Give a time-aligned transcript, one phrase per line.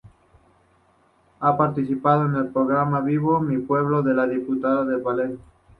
[1.41, 5.45] Ha participado en el programa Vivo Mi Pueblo de la Diputación de Palencia.